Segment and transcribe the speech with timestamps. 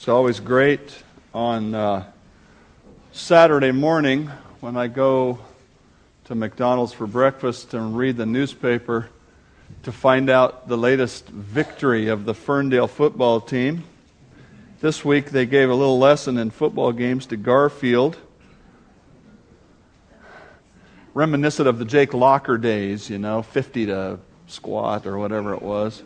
[0.00, 0.96] It's always great
[1.34, 2.10] on uh,
[3.12, 4.30] Saturday morning
[4.60, 5.40] when I go
[6.24, 9.10] to McDonald's for breakfast and read the newspaper
[9.82, 13.84] to find out the latest victory of the Ferndale football team.
[14.80, 18.16] This week they gave a little lesson in football games to Garfield,
[21.12, 26.02] reminiscent of the Jake Locker days, you know, 50 to squat or whatever it was.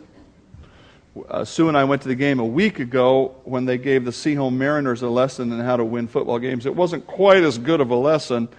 [1.29, 4.11] Uh, Sue and I went to the game a week ago when they gave the
[4.11, 6.65] Sehome Mariners a lesson in how to win football games.
[6.65, 8.49] It wasn't quite as good of a lesson,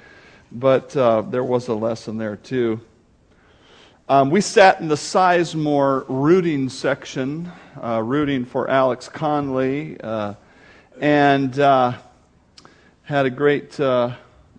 [0.50, 2.80] but uh, there was a lesson there too.
[4.08, 10.32] Um, we sat in the Sizemore rooting section, uh, rooting for Alex Conley, uh,
[10.98, 11.92] and uh,
[13.02, 14.14] had a great, uh,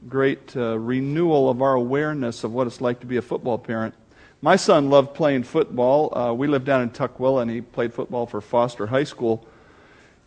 [0.07, 3.95] great renewal of our awareness of what it's like to be a football parent.
[4.41, 6.15] My son loved playing football.
[6.15, 9.47] Uh, we lived down in Tukwila, and he played football for Foster High School.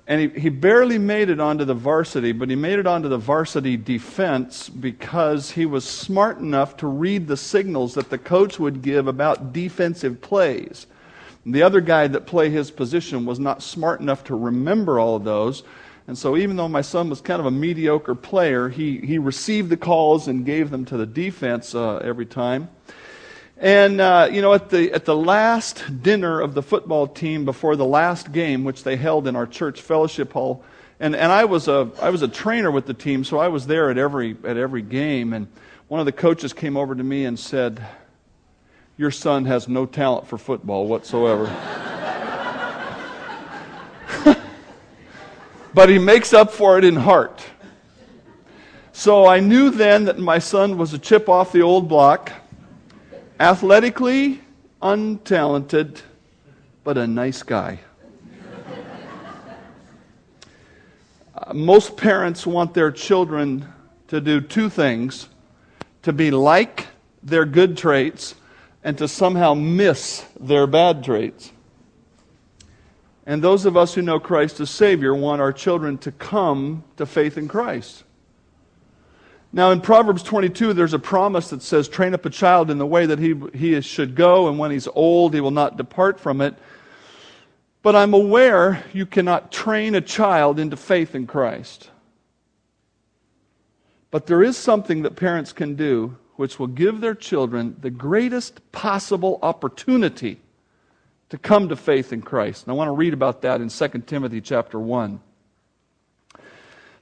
[0.09, 3.19] And he, he barely made it onto the varsity, but he made it onto the
[3.19, 8.83] varsity defense because he was smart enough to read the signals that the coach would
[8.83, 10.89] give about defensive plays.
[11.47, 15.23] The other guy that played his position was not smart enough to remember all of
[15.23, 15.63] those.
[16.09, 19.71] And so, even though my son was kind of a mediocre player, he, he received
[19.71, 22.69] the calls and gave them to the defense uh, every time.
[23.61, 27.77] And, uh, you know, at the, at the last dinner of the football team before
[27.77, 30.65] the last game, which they held in our church fellowship hall,
[30.99, 33.67] and, and I, was a, I was a trainer with the team, so I was
[33.67, 35.35] there at every, at every game.
[35.35, 35.47] And
[35.89, 37.87] one of the coaches came over to me and said,
[38.97, 41.45] Your son has no talent for football whatsoever.
[45.75, 47.45] but he makes up for it in heart.
[48.93, 52.33] So I knew then that my son was a chip off the old block
[53.41, 54.39] Athletically
[54.83, 56.03] untalented,
[56.85, 57.81] but a nice guy.
[61.35, 63.67] uh, most parents want their children
[64.09, 65.31] to do two things
[66.03, 66.89] to be like
[67.23, 68.35] their good traits
[68.85, 71.51] and to somehow miss their bad traits.
[73.25, 77.07] And those of us who know Christ as Savior want our children to come to
[77.07, 78.05] faith in Christ.
[79.53, 82.87] Now, in Proverbs 22, there's a promise that says, Train up a child in the
[82.87, 86.41] way that he, he should go, and when he's old, he will not depart from
[86.41, 86.55] it.
[87.83, 91.91] But I'm aware you cannot train a child into faith in Christ.
[94.11, 98.73] But there is something that parents can do which will give their children the greatest
[98.73, 100.41] possible opportunity
[101.29, 102.65] to come to faith in Christ.
[102.65, 105.21] And I want to read about that in 2 Timothy chapter 1.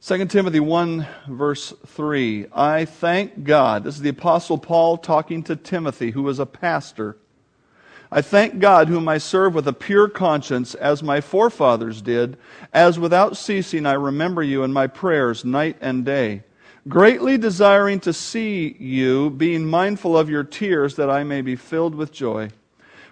[0.00, 2.46] 2 Timothy 1, verse 3.
[2.54, 3.82] I thank God.
[3.82, 7.16] This is the Apostle Paul talking to Timothy, who was a pastor.
[8.12, 12.36] I thank God, whom I serve with a pure conscience, as my forefathers did,
[12.72, 16.44] as without ceasing I remember you in my prayers night and day,
[16.88, 21.96] greatly desiring to see you, being mindful of your tears, that I may be filled
[21.96, 22.50] with joy.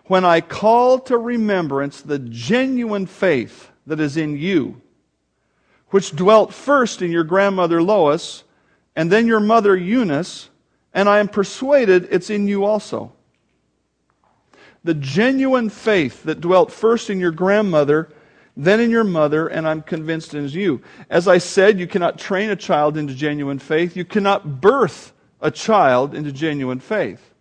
[0.04, 4.80] When I call to remembrance the genuine faith that is in you,
[5.96, 8.44] which dwelt first in your grandmother Lois,
[8.96, 10.50] and then your mother Eunice,
[10.92, 13.14] and I am persuaded it's in you also.
[14.84, 18.10] The genuine faith that dwelt first in your grandmother,
[18.58, 20.82] then in your mother, and I'm convinced is you.
[21.08, 23.96] As I said, you cannot train a child into genuine faith.
[23.96, 27.32] You cannot birth a child into genuine faith.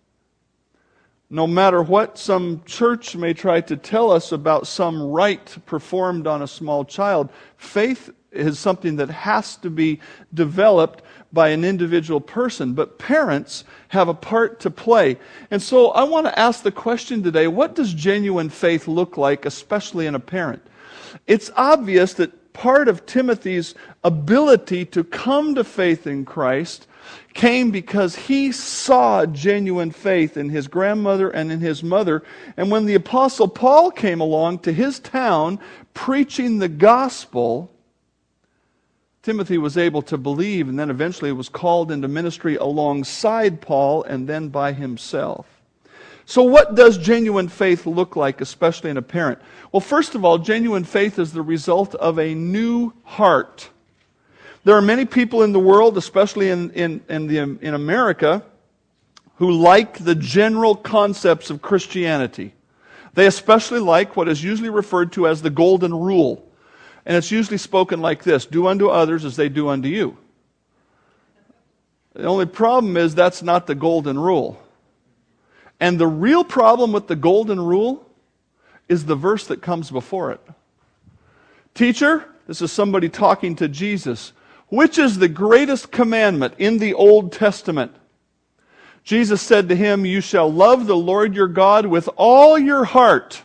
[1.30, 6.42] No matter what some church may try to tell us about some rite performed on
[6.42, 10.00] a small child, faith is something that has to be
[10.34, 11.02] developed
[11.34, 15.18] by an individual person, but parents have a part to play.
[15.52, 19.46] And so I want to ask the question today what does genuine faith look like,
[19.46, 20.62] especially in a parent?
[21.28, 26.88] It's obvious that part of Timothy's ability to come to faith in Christ
[27.34, 32.24] came because he saw genuine faith in his grandmother and in his mother.
[32.56, 35.60] And when the Apostle Paul came along to his town
[35.94, 37.75] preaching the gospel,
[39.26, 44.30] Timothy was able to believe and then eventually was called into ministry alongside Paul and
[44.30, 45.48] then by himself.
[46.28, 49.40] So, what does genuine faith look like, especially in a parent?
[49.72, 53.68] Well, first of all, genuine faith is the result of a new heart.
[54.64, 58.44] There are many people in the world, especially in, in, in, the, in America,
[59.38, 62.54] who like the general concepts of Christianity.
[63.16, 66.45] They especially like what is usually referred to as the golden rule.
[67.06, 70.18] And it's usually spoken like this do unto others as they do unto you.
[72.14, 74.62] The only problem is that's not the golden rule.
[75.80, 78.10] And the real problem with the golden rule
[78.88, 80.42] is the verse that comes before it.
[81.74, 84.32] Teacher, This is somebody talking to Jesus.
[84.70, 87.92] Which is the greatest commandment in the Old Testament?
[89.04, 93.44] Jesus said to him, You shall love the Lord your God with all your heart,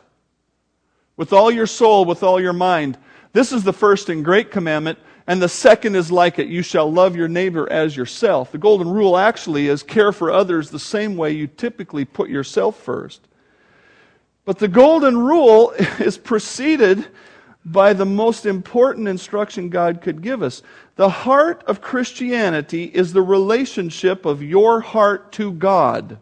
[1.17, 2.97] with all your soul, with all your mind.
[3.33, 6.49] This is the first and great commandment, and the second is like it.
[6.49, 8.51] You shall love your neighbor as yourself.
[8.51, 12.77] The golden rule actually is care for others the same way you typically put yourself
[12.77, 13.21] first.
[14.45, 17.07] But the golden rule is preceded
[17.65, 20.63] by the most important instruction God could give us.
[20.97, 26.19] The heart of Christianity is the relationship of your heart to God.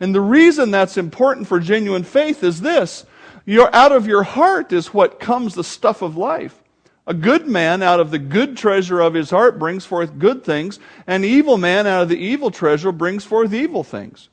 [0.00, 3.06] And the reason that's important for genuine faith is this.
[3.44, 6.62] Your, out of your heart is what comes the stuff of life.
[7.06, 10.78] A good man out of the good treasure of his heart brings forth good things.
[11.06, 14.28] An evil man out of the evil treasure brings forth evil things.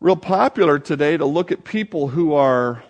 [0.00, 2.82] Real popular today to look at people who are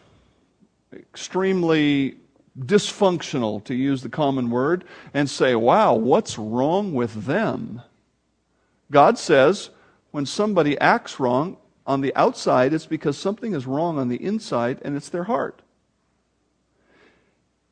[0.93, 2.17] extremely
[2.59, 7.83] dysfunctional, to use the common word, and say, wow, what's wrong with them?
[8.91, 9.71] God says
[10.11, 11.57] when somebody acts wrong
[11.87, 15.63] on the outside, it's because something is wrong on the inside, and it's their heart.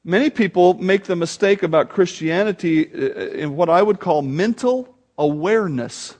[0.05, 6.17] Many people make the mistake about Christianity uh, in what I would call mental awareness.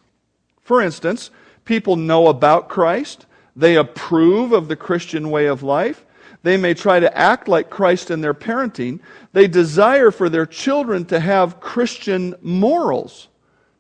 [0.61, 1.31] For instance,
[1.65, 3.27] people know about Christ,
[3.57, 6.05] they approve of the Christian way of life,
[6.43, 9.01] they may try to act like Christ in their parenting.
[9.33, 13.29] They desire for their children to have Christian morals.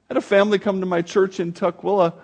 [0.08, 2.14] I had a family come to my church in Tukwila.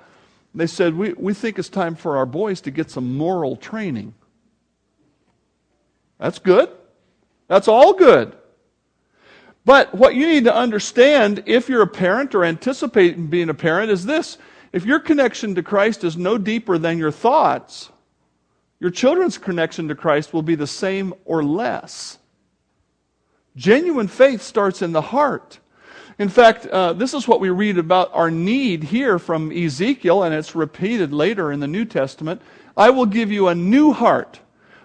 [0.54, 4.14] They said, we, we think it's time for our boys to get some moral training.
[6.18, 6.70] That's good.
[7.48, 8.36] That's all good.
[9.64, 13.90] But what you need to understand if you're a parent or anticipating being a parent
[13.90, 14.38] is this
[14.72, 17.90] if your connection to Christ is no deeper than your thoughts,
[18.78, 22.18] your children's connection to Christ will be the same or less.
[23.56, 25.60] Genuine faith starts in the heart.
[26.18, 30.34] In fact, uh, this is what we read about our need here from Ezekiel, and
[30.34, 32.40] it's repeated later in the New Testament.
[32.76, 34.38] I will give you a new heart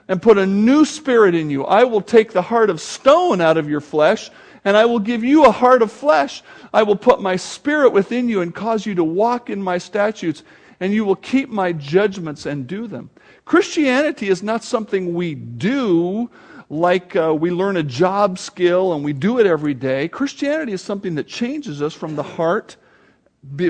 [0.08, 1.66] and put a new spirit in you.
[1.66, 4.31] I will take the heart of stone out of your flesh,
[4.66, 6.42] and I will give you a heart of flesh.
[6.74, 10.42] I will put my spirit within you and cause you to walk in my statutes,
[10.80, 13.12] and you will keep my judgments and do them.
[13.46, 16.31] Christianity is not something we do
[16.69, 20.07] like uh, we learn a job skill and we do it every day.
[20.07, 22.77] Christianity is something that changes us from the heart,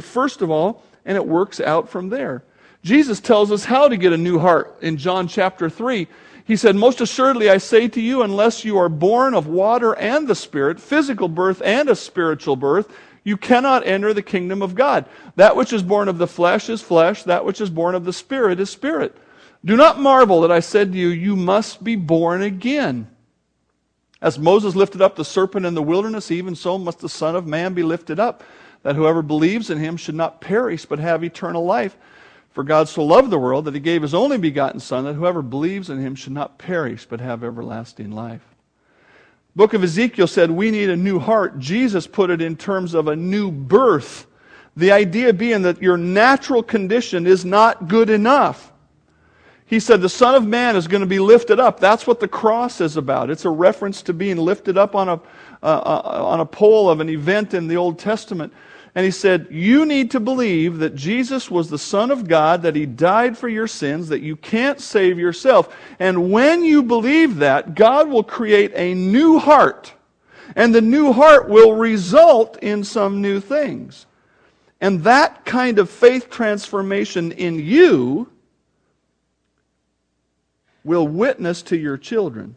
[0.02, 2.44] first of all, and it works out from there.
[2.84, 6.08] Jesus tells us how to get a new heart in John chapter 3.
[6.46, 10.28] He said, Most assuredly I say to you, unless you are born of water and
[10.28, 12.92] the Spirit, physical birth and a spiritual birth,
[13.24, 15.06] you cannot enter the kingdom of God.
[15.36, 18.14] That which is born of the flesh is flesh, that which is born of the
[18.14, 19.16] Spirit is spirit.
[19.64, 23.10] Do not marvel that I said to you, You must be born again.
[24.22, 27.48] As Moses lifted up the serpent in the wilderness, even so must the Son of
[27.48, 28.44] Man be lifted up,
[28.84, 31.98] that whoever believes in him should not perish, but have eternal life.
[32.52, 35.42] For God so loved the world that he gave his only begotten Son, that whoever
[35.42, 38.42] believes in him should not perish, but have everlasting life.
[39.56, 41.60] book of Ezekiel said we need a new heart.
[41.60, 44.26] Jesus put it in terms of a new birth.
[44.76, 48.72] The idea being that your natural condition is not good enough.
[49.70, 51.80] He said, The Son of Man is going to be lifted up.
[51.80, 53.30] That's what the cross is about.
[53.30, 55.14] It's a reference to being lifted up on a,
[55.62, 58.52] uh, uh, on a pole of an event in the Old Testament.
[58.96, 62.76] And he said, You need to believe that Jesus was the Son of God, that
[62.76, 65.76] he died for your sins, that you can't save yourself.
[66.00, 69.94] And when you believe that, God will create a new heart.
[70.56, 74.08] And the new heart will result in some new things.
[74.82, 78.32] And that kind of faith transformation in you
[80.90, 82.56] will witness to your children.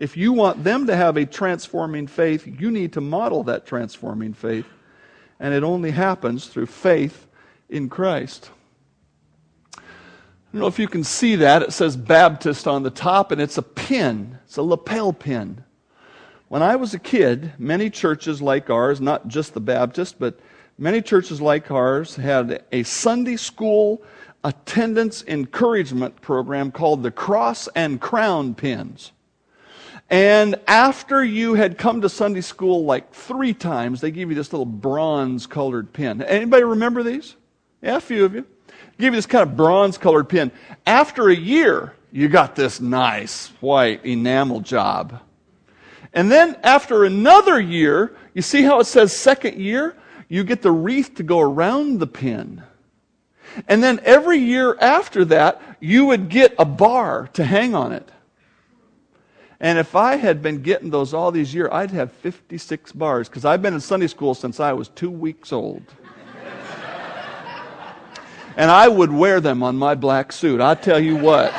[0.00, 4.32] If you want them to have a transforming faith, you need to model that transforming
[4.32, 4.64] faith.
[5.38, 7.26] And it only happens through faith
[7.68, 8.50] in Christ.
[9.76, 9.82] I
[10.50, 11.60] don't know if you can see that.
[11.60, 15.62] It says Baptist on the top, and it's a pin, it's a lapel pin.
[16.48, 20.40] When I was a kid, many churches like ours, not just the Baptist, but
[20.78, 24.02] many churches like ours, had a Sunday school
[24.44, 29.12] attendance encouragement program called the Cross and Crown Pins.
[30.10, 34.52] And after you had come to Sunday school like three times, they give you this
[34.52, 36.20] little bronze colored pin.
[36.22, 37.34] Anybody remember these?
[37.80, 38.46] Yeah, a few of you.
[38.98, 40.52] Give you this kind of bronze colored pin.
[40.86, 45.20] After a year, you got this nice white enamel job.
[46.12, 49.96] And then after another year, you see how it says second year?
[50.28, 52.62] You get the wreath to go around the pin.
[53.68, 58.08] And then every year after that, you would get a bar to hang on it.
[59.60, 63.44] And if I had been getting those all these years, I'd have 56 bars because
[63.44, 65.82] I've been in Sunday school since I was two weeks old.
[68.56, 70.60] and I would wear them on my black suit.
[70.60, 71.52] I tell you what.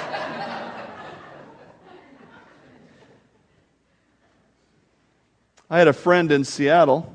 [5.70, 7.13] I had a friend in Seattle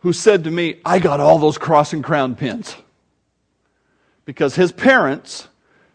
[0.00, 2.76] who said to me, I got all those cross and crown pins.
[4.24, 5.48] Because his parents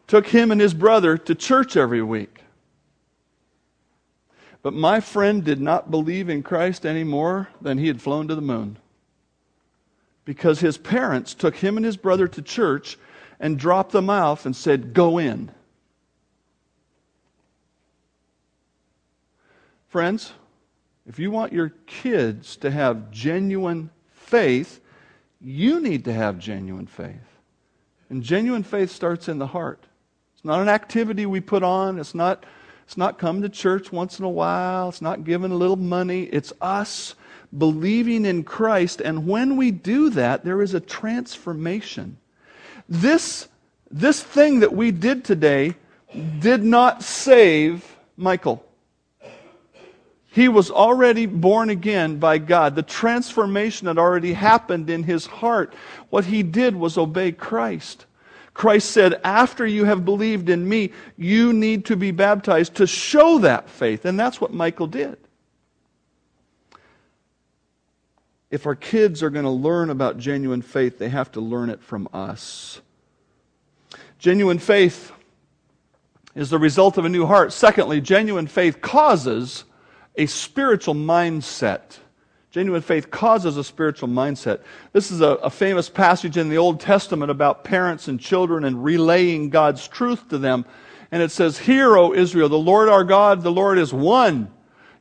[0.08, 2.40] took him and his brother to church every week.
[4.62, 8.36] But my friend did not believe in Christ any more than he had flown to
[8.36, 8.78] the moon.
[10.26, 12.98] Because his parents took him and his brother to church
[13.40, 15.52] and dropped them off and said, Go in.
[19.90, 20.34] Friends,
[21.08, 24.80] if you want your kids to have genuine faith,
[25.42, 27.40] you need to have genuine faith.
[28.10, 29.86] And genuine faith starts in the heart.
[30.36, 32.00] It's not an activity we put on.
[32.00, 32.46] It's not,
[32.86, 34.90] it's not come to church once in a while.
[34.90, 36.24] It's not giving a little money.
[36.24, 37.16] It's us
[37.58, 39.02] believing in Christ.
[39.02, 42.18] And when we do that, there is a transformation.
[42.88, 43.48] This,
[43.92, 45.76] this thing that we did today
[46.40, 48.66] did not save Michael.
[50.34, 52.76] He was already born again by God.
[52.76, 55.76] The transformation had already happened in his heart.
[56.10, 58.08] What he did was obey Christ.
[58.56, 63.38] Christ said, After you have believed in me, you need to be baptized to show
[63.40, 64.06] that faith.
[64.06, 65.18] And that's what Michael did.
[68.50, 71.84] If our kids are going to learn about genuine faith, they have to learn it
[71.84, 72.82] from us.
[74.18, 75.12] Genuine faith
[76.34, 77.54] is the result of a new heart.
[77.54, 79.66] Secondly, genuine faith causes
[80.16, 81.98] a spiritual mindset.
[82.52, 84.60] Genuine faith causes a spiritual mindset.
[84.92, 88.84] This is a, a, famous passage in the Old Testament about parents and children and
[88.84, 90.66] relaying God's truth to them.
[91.12, 94.52] And it says, Hear, O Israel, the Lord our God, the Lord is one.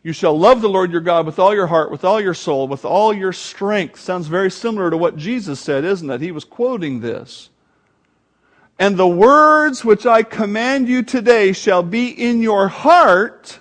[0.03, 2.67] You shall love the Lord your God with all your heart, with all your soul,
[2.69, 4.01] with all your strength.
[4.01, 6.21] Sounds very similar to what Jesus said, isn't it?
[6.23, 7.51] He was quoting this.
[8.79, 13.61] And the words which I command you today shall be in your heart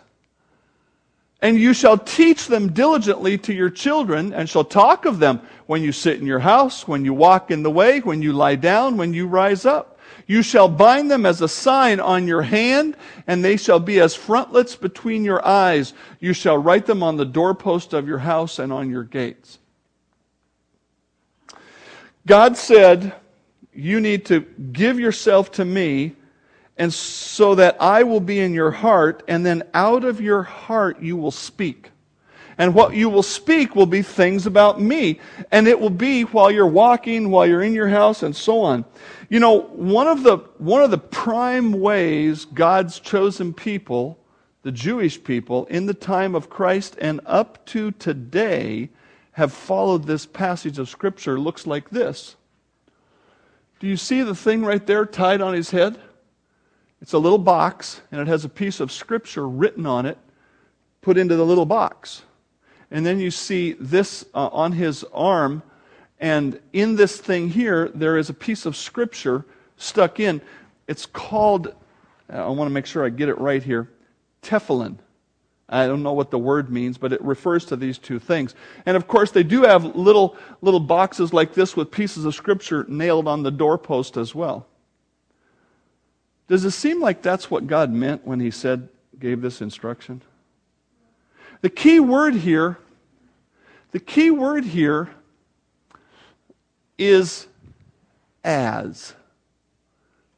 [1.42, 5.82] and you shall teach them diligently to your children, and shall talk of them when
[5.82, 8.98] you sit in your house, when you walk in the way, when you lie down,
[8.98, 10.00] when you rise up.
[10.28, 12.96] You shall bind them as a sign on your hand,
[13.26, 15.94] and they shall be as frontlets between your eyes.
[16.20, 19.58] You shall write them on the doorpost of your house and on your gates.
[22.28, 23.14] God said,
[23.74, 26.16] You need to give yourself to me
[26.82, 31.00] and so that I will be in your heart, and then out of your heart
[31.00, 31.92] you will speak.
[32.58, 35.20] And what you will speak will be things about me.
[35.52, 38.84] And it will be while you're walking, while you're in your house, and so on.
[39.30, 44.18] You know, one of the, one of the prime ways God's chosen people,
[44.64, 48.90] the Jewish people, in the time of Christ and up to today,
[49.34, 52.38] have followed this passage of Scripture looks like this.
[53.80, 56.00] Do you see the thing right there tied on his head?
[57.02, 60.18] It's a little box, and it has a piece of scripture written on it,
[61.02, 62.22] put into the little box.
[62.92, 65.64] And then you see this uh, on his arm,
[66.20, 69.46] and in this thing here, there is a piece of scripture
[69.78, 70.42] stuck in.
[70.88, 71.74] It's called,
[72.30, 73.90] I want to make sure I get it right here,
[74.44, 74.98] tefillin.
[75.68, 78.54] I don't know what the word means, but it refers to these two things.
[78.86, 82.86] And of course, they do have little, little boxes like this with pieces of scripture
[82.90, 84.68] nailed on the doorpost as well.
[86.52, 90.22] Does it seem like that's what God meant when He said, gave this instruction?
[91.62, 92.78] The key word here,
[93.92, 95.08] the key word here
[96.98, 97.48] is
[98.44, 99.14] as.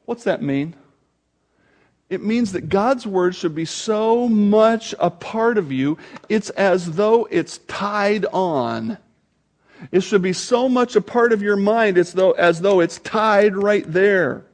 [0.05, 0.75] What's that mean?
[2.09, 5.97] It means that God's word should be so much a part of you,
[6.29, 8.99] it's as though it's tied on.
[9.91, 12.99] It should be so much a part of your mind, it's though, as though it's
[12.99, 14.45] tied right there.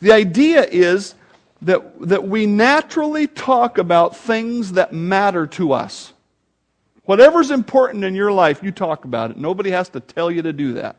[0.00, 1.14] The idea is
[1.62, 6.12] that, that we naturally talk about things that matter to us.
[7.04, 9.36] Whatever's important in your life, you talk about it.
[9.36, 10.96] Nobody has to tell you to do that.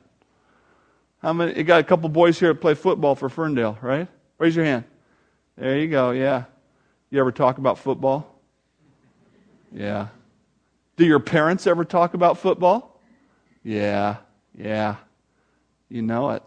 [1.21, 1.55] How many?
[1.57, 4.07] You got a couple boys here that play football for Ferndale, right?
[4.37, 4.85] Raise your hand.
[5.57, 6.11] There you go.
[6.11, 6.45] Yeah.
[7.09, 8.39] You ever talk about football?
[9.71, 10.07] Yeah.
[10.95, 12.99] Do your parents ever talk about football?
[13.63, 14.17] Yeah.
[14.57, 14.95] Yeah.
[15.89, 16.43] You know it.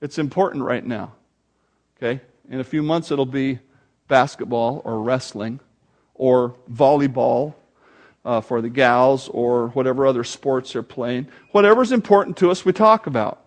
[0.00, 1.12] It's important right now.
[2.02, 2.20] Okay?
[2.50, 3.60] In a few months, it'll be
[4.08, 5.60] basketball or wrestling
[6.14, 7.54] or volleyball
[8.24, 11.28] uh, for the gals or whatever other sports they're playing.
[11.52, 13.44] Whatever's important to us, we talk about.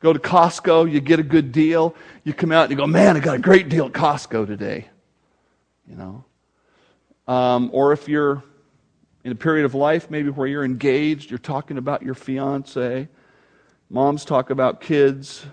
[0.00, 1.94] Go to Costco, you get a good deal.
[2.24, 4.88] You come out and you go, man, I got a great deal at Costco today.
[5.88, 6.24] You know?
[7.32, 8.42] Um, or if you're
[9.22, 13.08] in a period of life, maybe where you're engaged, you're talking about your fiance.
[13.90, 15.46] Moms talk about kids.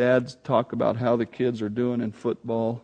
[0.00, 2.82] Dads talk about how the kids are doing in football.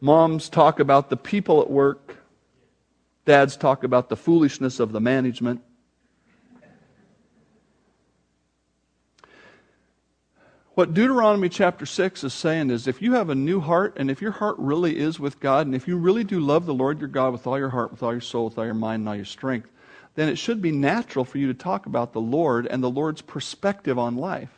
[0.00, 2.18] Moms talk about the people at work.
[3.24, 5.60] Dads talk about the foolishness of the management.
[10.74, 14.22] What Deuteronomy chapter 6 is saying is if you have a new heart, and if
[14.22, 17.08] your heart really is with God, and if you really do love the Lord your
[17.08, 19.16] God with all your heart, with all your soul, with all your mind, and all
[19.16, 19.68] your strength,
[20.18, 23.22] then it should be natural for you to talk about the Lord and the Lord's
[23.22, 24.50] perspective on life.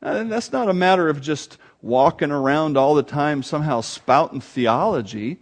[0.00, 5.38] And that's not a matter of just walking around all the time somehow spouting theology.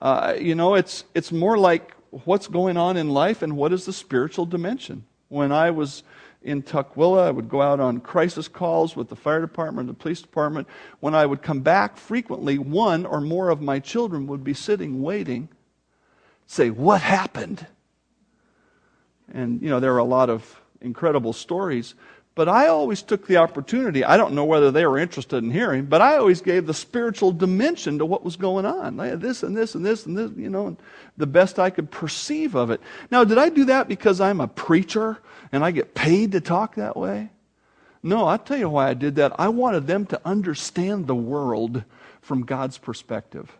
[0.00, 1.92] Uh, you know, it's, it's more like
[2.24, 5.04] what's going on in life and what is the spiritual dimension.
[5.28, 6.04] When I was
[6.42, 7.26] in Tukwila.
[7.26, 10.68] I would go out on crisis calls with the fire department, the police department.
[11.00, 15.02] When I would come back, frequently one or more of my children would be sitting
[15.02, 15.48] waiting,
[16.46, 17.66] say, What happened?
[19.32, 21.94] And, you know, there are a lot of incredible stories.
[22.34, 24.04] But I always took the opportunity.
[24.04, 27.32] I don't know whether they were interested in hearing, but I always gave the spiritual
[27.32, 28.96] dimension to what was going on.
[29.18, 30.76] This and this and this and this, you know,
[31.16, 32.80] the best I could perceive of it.
[33.10, 35.18] Now, did I do that because I'm a preacher
[35.50, 37.30] and I get paid to talk that way?
[38.04, 39.32] No, I'll tell you why I did that.
[39.36, 41.82] I wanted them to understand the world
[42.20, 43.50] from God's perspective.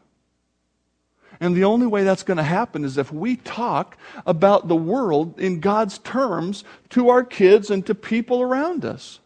[1.41, 5.39] And the only way that's going to happen is if we talk about the world
[5.39, 9.21] in God's terms to our kids and to people around us.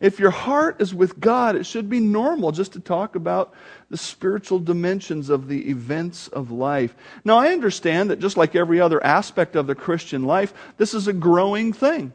[0.00, 3.54] If your heart is with God, it should be normal just to talk about
[3.88, 6.94] the spiritual dimensions of the events of life.
[7.24, 11.06] Now, I understand that just like every other aspect of the Christian life, this is
[11.06, 12.12] a growing thing.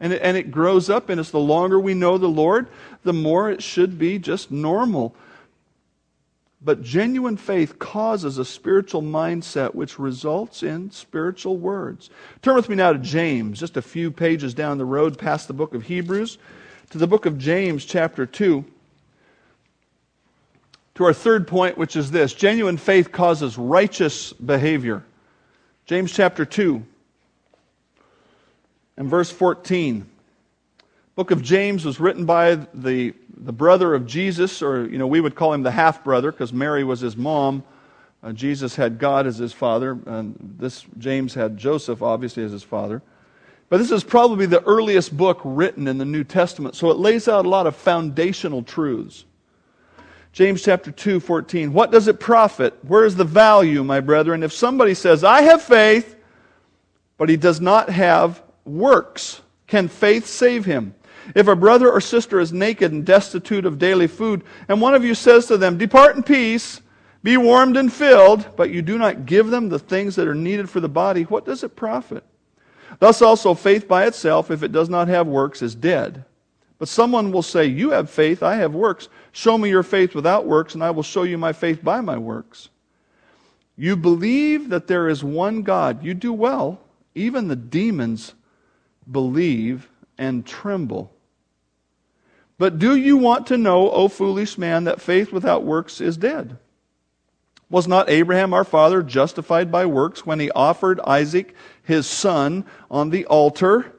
[0.00, 1.30] And it, and it grows up in us.
[1.30, 2.68] The longer we know the Lord,
[3.02, 5.14] the more it should be just normal.
[6.66, 12.10] But genuine faith causes a spiritual mindset which results in spiritual words.
[12.42, 15.54] Turn with me now to James, just a few pages down the road past the
[15.54, 16.38] book of Hebrews
[16.90, 18.64] to the book of James, chapter 2,
[20.96, 25.04] to our third point, which is this genuine faith causes righteous behavior.
[25.84, 26.84] James chapter 2
[28.96, 30.04] and verse 14.
[31.16, 35.18] Book of James was written by the, the brother of Jesus, or you know, we
[35.18, 37.64] would call him the half brother because Mary was his mom.
[38.22, 42.62] Uh, Jesus had God as his father, and this James had Joseph obviously as his
[42.62, 43.00] father.
[43.70, 47.28] But this is probably the earliest book written in the New Testament, so it lays
[47.28, 49.24] out a lot of foundational truths.
[50.32, 51.72] James chapter 2, 14.
[51.72, 52.74] What does it profit?
[52.84, 54.42] Where is the value, my brethren?
[54.42, 56.14] If somebody says, I have faith,
[57.16, 60.94] but he does not have works, can faith save him?
[61.34, 65.04] If a brother or sister is naked and destitute of daily food, and one of
[65.04, 66.80] you says to them, Depart in peace,
[67.22, 70.70] be warmed and filled, but you do not give them the things that are needed
[70.70, 72.24] for the body, what does it profit?
[72.98, 76.24] Thus also, faith by itself, if it does not have works, is dead.
[76.78, 79.08] But someone will say, You have faith, I have works.
[79.32, 82.16] Show me your faith without works, and I will show you my faith by my
[82.16, 82.68] works.
[83.76, 86.02] You believe that there is one God.
[86.02, 86.80] You do well.
[87.14, 88.34] Even the demons
[89.10, 91.12] believe and tremble.
[92.58, 96.58] But do you want to know, O foolish man, that faith without works is dead?
[97.68, 103.10] Was not Abraham our father justified by works when he offered Isaac his son on
[103.10, 103.92] the altar?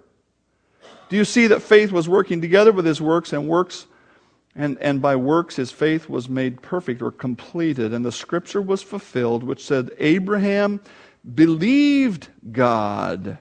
[1.10, 3.88] Do you see that faith was working together with his works and works
[4.56, 8.82] and, and by works his faith was made perfect or completed and the scripture was
[8.82, 10.82] fulfilled which said Abraham
[11.36, 13.38] believed God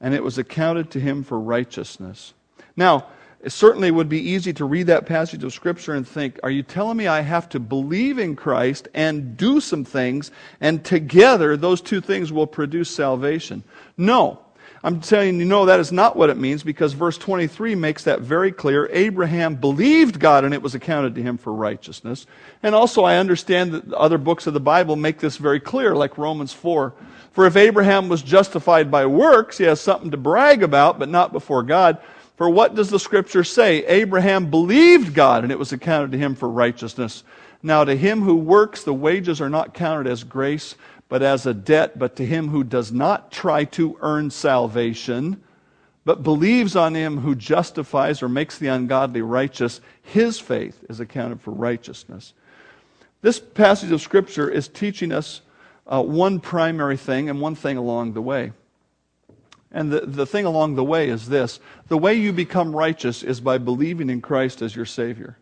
[0.00, 2.32] and it was accounted to him for righteousness.
[2.76, 3.06] Now,
[3.42, 6.62] it certainly would be easy to read that passage of Scripture and think, are you
[6.62, 11.80] telling me I have to believe in Christ and do some things, and together those
[11.80, 13.64] two things will produce salvation?
[13.96, 14.40] No.
[14.82, 18.20] I'm telling you, no, that is not what it means because verse 23 makes that
[18.20, 18.88] very clear.
[18.92, 22.26] Abraham believed God and it was accounted to him for righteousness.
[22.62, 26.16] And also, I understand that other books of the Bible make this very clear, like
[26.16, 26.94] Romans 4.
[27.32, 31.32] For if Abraham was justified by works, he has something to brag about, but not
[31.32, 31.98] before God.
[32.40, 33.84] For what does the scripture say?
[33.84, 37.22] Abraham believed God, and it was accounted to him for righteousness.
[37.62, 40.74] Now, to him who works, the wages are not counted as grace,
[41.10, 41.98] but as a debt.
[41.98, 45.42] But to him who does not try to earn salvation,
[46.06, 51.42] but believes on him who justifies or makes the ungodly righteous, his faith is accounted
[51.42, 52.32] for righteousness.
[53.20, 55.42] This passage of Scripture is teaching us
[55.86, 58.52] uh, one primary thing and one thing along the way.
[59.72, 63.40] And the, the thing along the way is this the way you become righteous is
[63.40, 65.36] by believing in Christ as your Savior.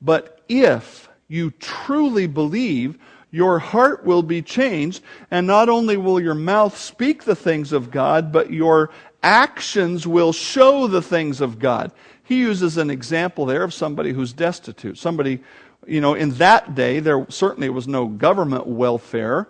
[0.00, 2.98] But if you truly believe,
[3.30, 7.90] your heart will be changed, and not only will your mouth speak the things of
[7.90, 8.90] God, but your
[9.22, 11.92] actions will show the things of God.
[12.24, 14.98] He uses an example there of somebody who's destitute.
[14.98, 15.40] Somebody,
[15.86, 19.48] you know, in that day, there certainly was no government welfare.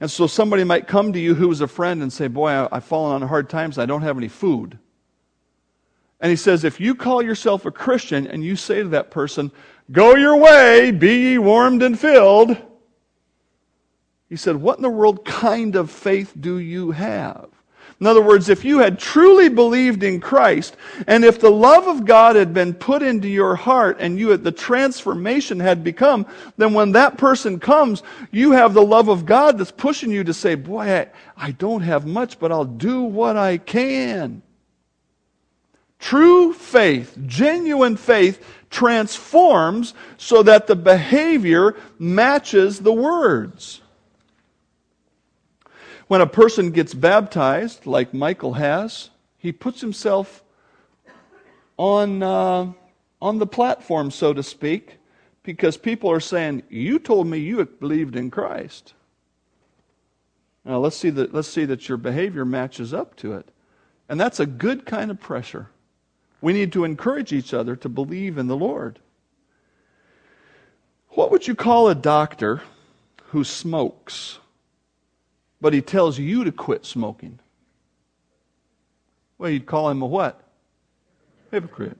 [0.00, 2.84] And so somebody might come to you who is a friend and say, Boy, I've
[2.84, 3.78] fallen on hard times.
[3.78, 4.78] I don't have any food.
[6.20, 9.52] And he says, If you call yourself a Christian and you say to that person,
[9.92, 12.56] Go your way, be ye warmed and filled,
[14.28, 17.48] he said, What in the world kind of faith do you have?
[18.00, 20.74] In other words, if you had truly believed in Christ,
[21.06, 24.42] and if the love of God had been put into your heart and you had,
[24.42, 29.58] the transformation had become, then when that person comes, you have the love of God
[29.58, 33.36] that's pushing you to say, boy, I, I don't have much, but I'll do what
[33.36, 34.40] I can.
[35.98, 43.82] True faith, genuine faith, transforms so that the behavior matches the words.
[46.10, 50.42] When a person gets baptized, like Michael has, he puts himself
[51.76, 52.72] on, uh,
[53.22, 54.96] on the platform, so to speak,
[55.44, 58.92] because people are saying, You told me you believed in Christ.
[60.64, 63.48] Now let's see that, let's see that your behavior matches up to it.
[64.08, 65.68] And that's a good kind of pressure.
[66.40, 68.98] We need to encourage each other to believe in the Lord.
[71.10, 72.62] What would you call a doctor
[73.26, 74.40] who smokes?
[75.60, 77.38] But he tells you to quit smoking.
[79.38, 80.40] Well, you'd call him a what?
[81.50, 81.96] Hypocrite.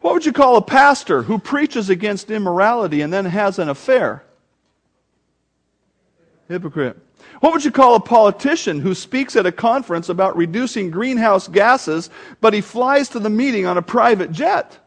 [0.00, 4.24] What would you call a pastor who preaches against immorality and then has an affair?
[6.48, 6.96] Hypocrite.
[7.40, 12.08] What would you call a politician who speaks at a conference about reducing greenhouse gases,
[12.40, 14.78] but he flies to the meeting on a private jet?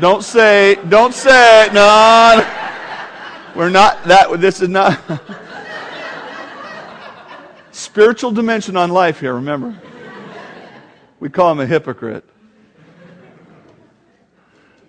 [0.00, 2.60] Don't say, don't say, no.
[3.54, 4.40] We're not that.
[4.40, 4.98] This is not
[7.70, 9.34] spiritual dimension on life here.
[9.34, 9.78] Remember,
[11.20, 12.24] we call him a hypocrite.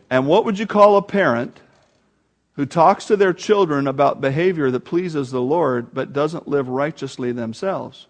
[0.09, 1.59] And what would you call a parent
[2.55, 7.31] who talks to their children about behavior that pleases the Lord but doesn't live righteously
[7.31, 8.07] themselves?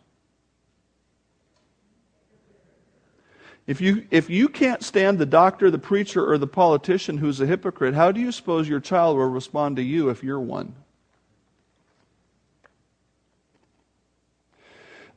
[3.66, 7.46] If you, if you can't stand the doctor, the preacher, or the politician who's a
[7.46, 10.76] hypocrite, how do you suppose your child will respond to you if you're one?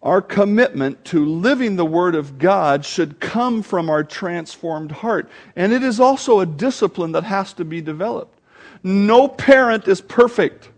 [0.02, 5.28] Our commitment to living the Word of God should come from our transformed heart.
[5.56, 8.38] And it is also a discipline that has to be developed.
[8.84, 10.68] No parent is perfect.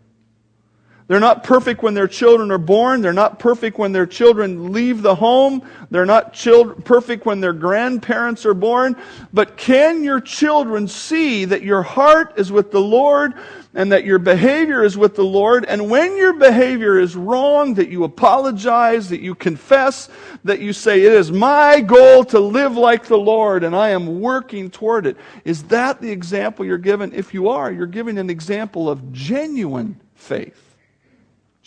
[1.09, 3.01] They're not perfect when their children are born.
[3.01, 5.63] They're not perfect when their children leave the home.
[5.91, 8.95] They're not child- perfect when their grandparents are born.
[9.33, 13.33] But can your children see that your heart is with the Lord
[13.75, 15.65] and that your behavior is with the Lord?
[15.65, 20.11] And when your behavior is wrong, that you apologize, that you confess,
[20.45, 24.21] that you say, It is my goal to live like the Lord and I am
[24.21, 25.17] working toward it.
[25.47, 27.15] Is that the example you're given?
[27.15, 30.68] If you are, you're giving an example of genuine faith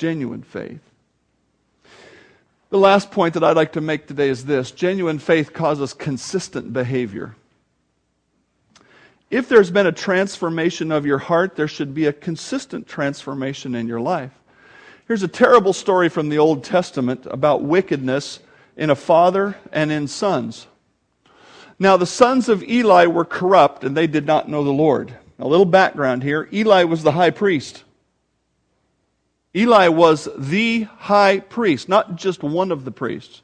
[0.01, 0.81] genuine faith.
[2.71, 6.73] The last point that I'd like to make today is this genuine faith causes consistent
[6.73, 7.35] behavior.
[9.29, 13.87] If there's been a transformation of your heart, there should be a consistent transformation in
[13.87, 14.31] your life.
[15.07, 18.39] Here's a terrible story from the Old Testament about wickedness
[18.75, 20.65] in a father and in sons.
[21.77, 25.13] Now, the sons of Eli were corrupt and they did not know the Lord.
[25.37, 27.83] A little background here Eli was the high priest.
[29.55, 33.41] Eli was the high priest, not just one of the priests.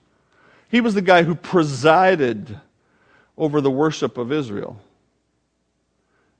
[0.69, 2.59] He was the guy who presided
[3.37, 4.79] over the worship of Israel.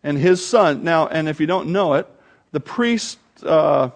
[0.04, 2.08] And his son, now, and if you don't know it,
[2.52, 3.90] the priest, uh,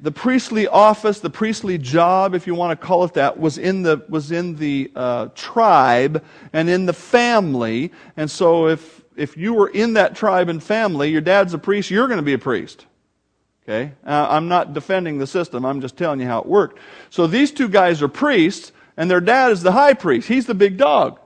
[0.00, 3.82] the priestly office, the priestly job, if you want to call it that, was in
[3.82, 7.92] the, was in the uh, tribe and in the family.
[8.16, 11.90] And so if, if you were in that tribe and family, your dad's a priest,
[11.90, 12.86] you're going to be a priest.
[13.68, 13.92] Okay?
[14.04, 16.78] Uh, I'm not defending the system, I'm just telling you how it worked.
[17.10, 20.26] So these two guys are priests, and their dad is the high priest.
[20.26, 21.20] He's the big dog.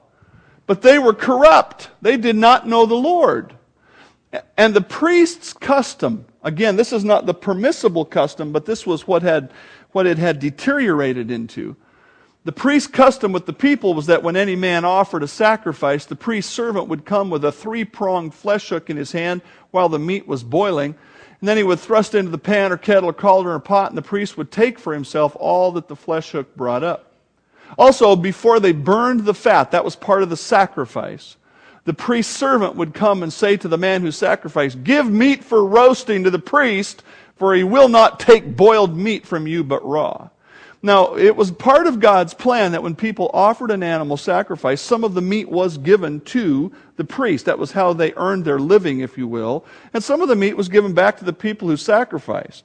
[0.66, 1.90] But they were corrupt.
[2.02, 3.54] They did not know the Lord.
[4.56, 9.22] And the priest's custom, again, this is not the permissible custom, but this was what
[9.22, 9.52] had
[9.92, 11.76] what it had deteriorated into.
[12.44, 16.16] The priest's custom with the people was that when any man offered a sacrifice, the
[16.16, 20.00] priest's servant would come with a three pronged flesh hook in his hand while the
[20.00, 20.96] meat was boiling.
[21.40, 23.98] And then he would thrust into the pan or kettle or cauldron or pot, and
[23.98, 27.12] the priest would take for himself all that the flesh hook brought up.
[27.78, 31.36] Also, before they burned the fat, that was part of the sacrifice,
[31.84, 35.64] the priest's servant would come and say to the man who sacrificed, Give meat for
[35.64, 37.02] roasting to the priest,
[37.36, 40.28] for he will not take boiled meat from you but raw.
[40.84, 45.04] Now, it was part of God's plan that when people offered an animal sacrifice, some
[45.04, 47.46] of the meat was given to the priest.
[47.46, 49.64] That was how they earned their living, if you will.
[49.94, 52.64] And some of the meat was given back to the people who sacrificed.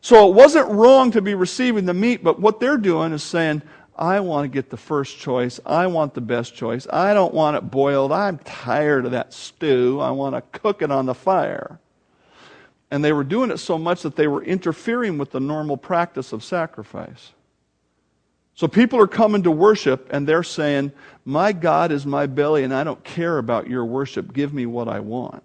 [0.00, 3.60] So it wasn't wrong to be receiving the meat, but what they're doing is saying,
[3.94, 5.60] I want to get the first choice.
[5.66, 6.86] I want the best choice.
[6.90, 8.12] I don't want it boiled.
[8.12, 10.00] I'm tired of that stew.
[10.00, 11.78] I want to cook it on the fire.
[12.90, 16.32] And they were doing it so much that they were interfering with the normal practice
[16.32, 17.32] of sacrifice.
[18.54, 20.92] So people are coming to worship and they're saying,
[21.24, 24.32] My God is my belly and I don't care about your worship.
[24.32, 25.44] Give me what I want.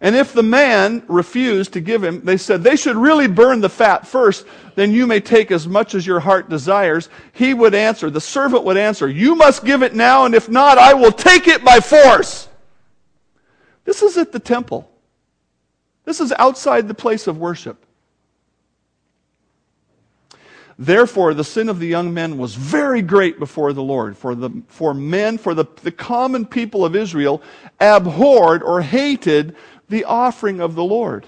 [0.00, 3.68] And if the man refused to give him, they said, they should really burn the
[3.68, 7.08] fat first, then you may take as much as your heart desires.
[7.32, 10.76] He would answer, the servant would answer, You must give it now, and if not,
[10.76, 12.48] I will take it by force.
[13.84, 14.90] This is at the temple.
[16.06, 17.84] This is outside the place of worship.
[20.78, 24.16] Therefore, the sin of the young men was very great before the Lord.
[24.16, 27.42] For, the, for men, for the, the common people of Israel,
[27.78, 29.54] abhorred or hated
[29.90, 31.26] the offering of the Lord.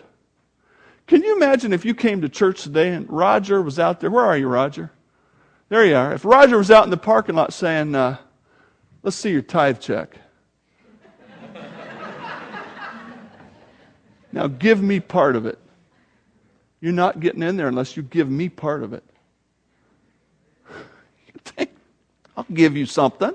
[1.07, 4.11] Can you imagine if you came to church today and Roger was out there?
[4.11, 4.91] Where are you, Roger?
[5.69, 6.15] There you are.
[6.15, 8.17] If Roger was out in the parking lot saying, uh,
[9.03, 10.19] Let's see your tithe check.
[14.33, 15.59] Now give me part of it.
[16.81, 19.05] You're not getting in there unless you give me part of it.
[22.37, 23.33] I'll give you something.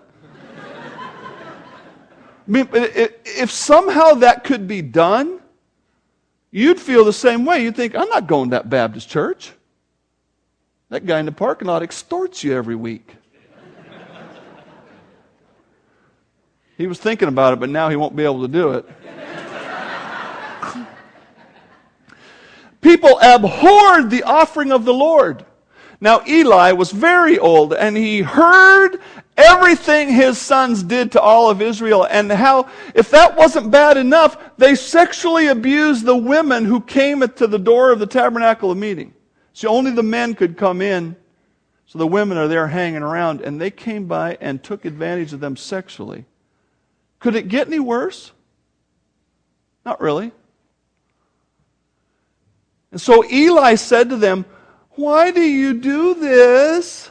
[2.46, 5.40] I mean, if somehow that could be done,
[6.52, 7.64] you'd feel the same way.
[7.64, 9.54] You'd think, I'm not going to that Baptist church.
[10.90, 13.16] That guy in the parking lot extorts you every week.
[16.78, 18.86] he was thinking about it, but now he won't be able to do it.
[22.84, 25.46] People abhorred the offering of the Lord.
[26.00, 29.00] Now, Eli was very old, and he heard
[29.38, 34.38] everything his sons did to all of Israel, and how, if that wasn't bad enough,
[34.58, 39.14] they sexually abused the women who came to the door of the tabernacle of meeting.
[39.54, 41.16] So only the men could come in,
[41.86, 45.40] so the women are there hanging around, and they came by and took advantage of
[45.40, 46.26] them sexually.
[47.20, 48.34] Could it get any worse?
[49.86, 50.34] Not really.
[52.94, 54.46] And so Eli said to them,
[54.92, 57.10] Why do you do this?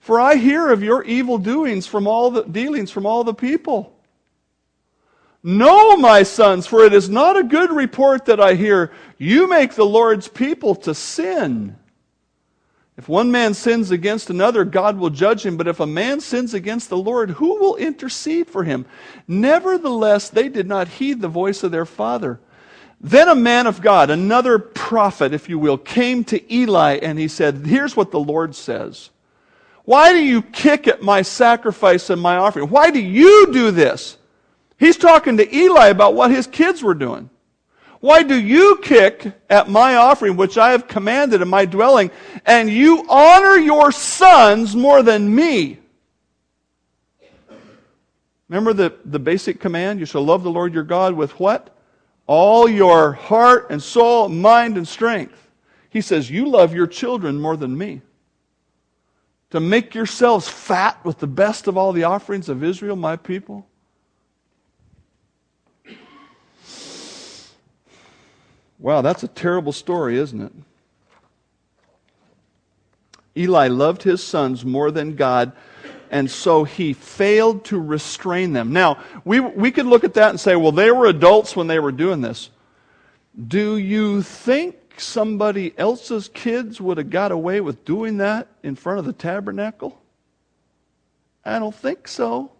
[0.00, 3.96] For I hear of your evil doings from all the dealings from all the people.
[5.44, 8.90] No, my sons, for it is not a good report that I hear.
[9.18, 11.76] You make the Lord's people to sin.
[12.96, 15.56] If one man sins against another, God will judge him.
[15.56, 18.84] But if a man sins against the Lord, who will intercede for him?
[19.28, 22.40] Nevertheless, they did not heed the voice of their father.
[23.02, 27.26] Then a man of God, another prophet, if you will, came to Eli and he
[27.26, 29.10] said, Here's what the Lord says.
[29.84, 32.68] Why do you kick at my sacrifice and my offering?
[32.68, 34.16] Why do you do this?
[34.78, 37.28] He's talking to Eli about what his kids were doing.
[37.98, 42.10] Why do you kick at my offering, which I have commanded in my dwelling,
[42.46, 45.78] and you honor your sons more than me?
[48.48, 49.98] Remember the, the basic command?
[49.98, 51.71] You shall love the Lord your God with what?
[52.32, 55.50] All your heart and soul, mind and strength.
[55.90, 58.00] He says, You love your children more than me.
[59.50, 63.66] To make yourselves fat with the best of all the offerings of Israel, my people.
[68.78, 70.52] Wow, that's a terrible story, isn't it?
[73.36, 75.52] Eli loved his sons more than God
[76.12, 78.74] and so he failed to restrain them.
[78.74, 81.78] Now, we, we could look at that and say, well, they were adults when they
[81.78, 82.50] were doing this.
[83.48, 88.98] Do you think somebody else's kids would have got away with doing that in front
[88.98, 89.98] of the tabernacle?
[91.46, 92.52] I don't think so.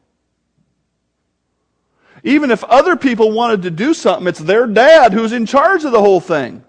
[2.24, 5.92] Even if other people wanted to do something, it's their dad who's in charge of
[5.92, 6.64] the whole thing.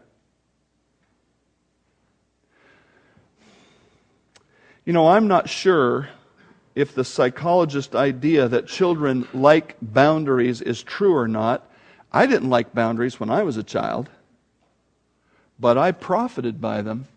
[4.83, 6.09] You know, I'm not sure
[6.75, 11.69] if the psychologist idea that children like boundaries is true or not.
[12.11, 14.09] I didn't like boundaries when I was a child,
[15.59, 17.07] but I profited by them.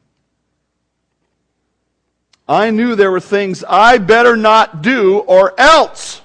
[2.49, 6.21] I knew there were things I better not do or else.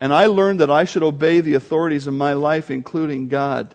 [0.00, 3.74] And I learned that I should obey the authorities in my life, including God.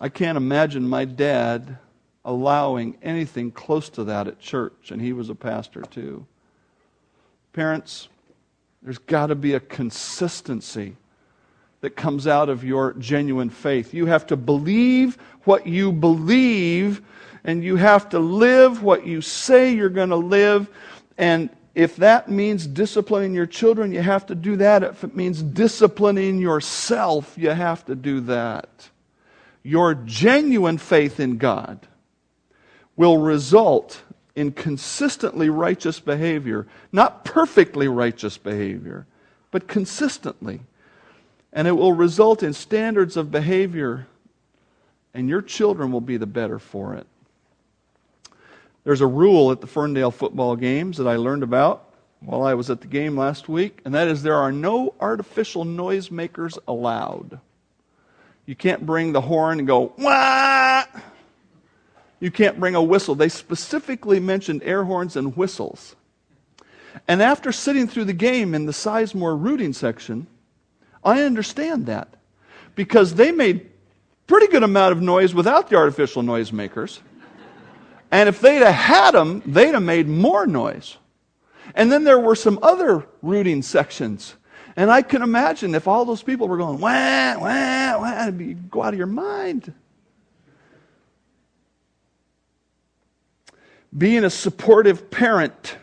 [0.00, 1.78] I can't imagine my dad
[2.28, 6.26] allowing anything close to that at church, and he was a pastor too.
[7.54, 8.10] Parents,
[8.82, 10.94] there's got to be a consistency
[11.80, 13.94] that comes out of your genuine faith.
[13.94, 17.00] You have to believe what you believe,
[17.44, 20.68] and you have to live what you say you're going to live.
[21.16, 24.82] And if that means disciplining your children, you have to do that.
[24.82, 28.90] If it means disciplining yourself, you have to do that.
[29.62, 31.86] Your genuine faith in God
[32.98, 34.02] will result
[34.36, 36.66] in consistently righteous behavior.
[36.92, 39.06] Not perfectly righteous behavior,
[39.50, 40.60] but consistently
[41.52, 44.06] and it will result in standards of behavior,
[45.14, 47.06] and your children will be the better for it.
[48.84, 51.84] There's a rule at the Ferndale football games that I learned about
[52.20, 55.64] while I was at the game last week, and that is there are no artificial
[55.64, 57.40] noisemakers allowed.
[58.46, 60.84] You can't bring the horn and go, wah!
[62.20, 63.14] You can't bring a whistle.
[63.14, 65.94] They specifically mentioned air horns and whistles.
[67.06, 70.26] And after sitting through the game in the Sehome rooting section,
[71.04, 72.14] I understand that
[72.74, 73.70] because they made
[74.26, 77.00] pretty good amount of noise without the artificial noisemakers.
[78.10, 80.96] And if they'd have had them, they'd have made more noise.
[81.74, 84.34] And then there were some other rooting sections.
[84.76, 88.82] And I can imagine if all those people were going, wah, wah, wah, be, go
[88.82, 89.72] out of your mind.
[93.96, 95.76] Being a supportive parent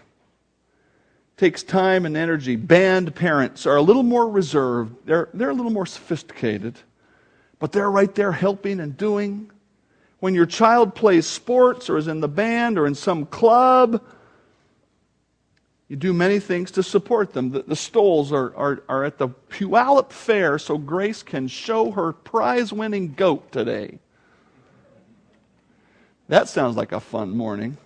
[1.37, 2.55] takes time and energy.
[2.55, 6.79] Band parents are a little more reserved, they're, they're a little more sophisticated,
[7.59, 9.51] but they're right there helping and doing.
[10.19, 14.01] When your child plays sports or is in the band or in some club,
[15.87, 17.51] you do many things to support them.
[17.51, 22.13] The, the Stolls are, are, are at the Puyallup Fair so Grace can show her
[22.13, 23.99] prize winning goat today.
[26.27, 27.77] That sounds like a fun morning.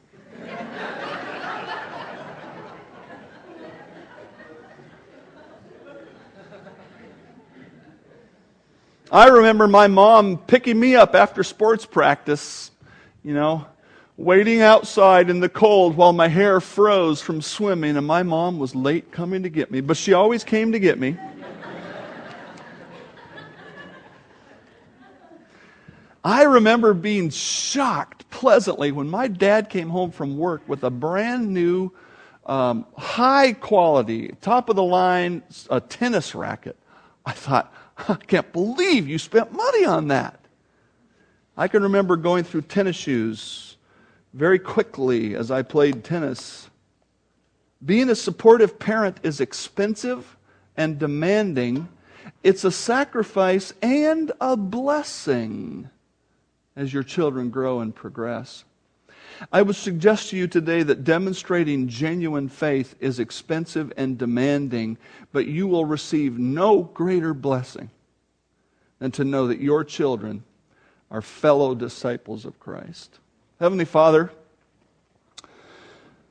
[9.12, 12.70] I remember my mom picking me up after sports practice,
[13.24, 13.66] you know,
[14.18, 18.76] waiting outside in the cold while my hair froze from swimming, and my mom was
[18.76, 21.18] late coming to get me, but she always came to get me.
[26.24, 31.54] I remember being shocked pleasantly when my dad came home from work with a brand
[31.54, 31.92] new,
[32.46, 36.78] um, high quality, top of the line a tennis racket.
[37.26, 40.40] I thought, I can't believe you spent money on that.
[41.56, 43.78] I can remember going through tennis shoes
[44.34, 46.70] very quickly as I played tennis.
[47.86, 50.38] Being a supportive parent is expensive
[50.76, 51.88] and demanding.
[52.44, 55.90] It's a sacrifice and a blessing
[56.80, 58.64] as your children grow and progress.
[59.52, 64.98] I would suggest to you today that demonstrating genuine faith is expensive and demanding,
[65.34, 67.90] but you will receive no greater blessing
[69.00, 70.46] than to know that your children
[71.12, 73.20] are fellow disciples of Christ.
[73.60, 74.32] Heavenly Father,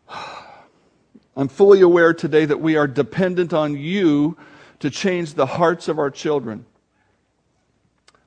[1.36, 4.38] I'm fully aware today that we are dependent on you
[4.80, 6.64] to change the hearts of our children.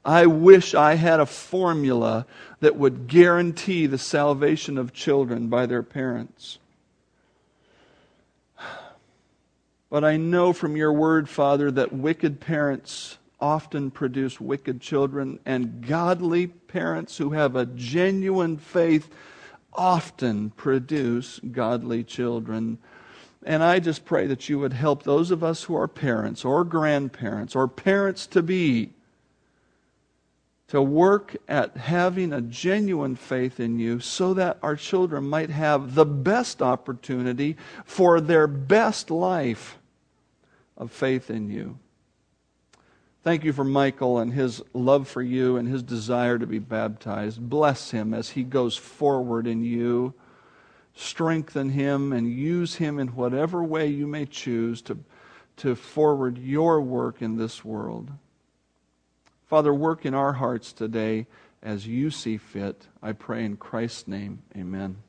[0.04, 2.26] I wish I had a formula
[2.60, 6.58] that would guarantee the salvation of children by their parents.
[9.92, 15.86] But I know from your word, Father, that wicked parents often produce wicked children, and
[15.86, 19.10] godly parents who have a genuine faith
[19.74, 22.78] often produce godly children.
[23.44, 26.64] And I just pray that you would help those of us who are parents or
[26.64, 28.94] grandparents or parents to be
[30.72, 35.96] to work at having a genuine faith in you so that our children might have
[35.96, 39.78] the best opportunity for their best life
[40.78, 41.78] of faith in you.
[43.22, 47.50] Thank you for Michael and his love for you and his desire to be baptized.
[47.50, 50.14] Bless him as he goes forward in you.
[50.96, 54.98] Strengthen him and use him in whatever way you may choose to,
[55.58, 58.10] to forward your work in this world.
[59.52, 61.28] Father, work in our hearts today
[61.62, 62.88] as you see fit.
[63.04, 64.44] I pray in Christ's name.
[64.56, 65.04] Amen.